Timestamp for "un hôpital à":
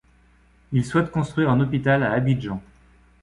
1.51-2.11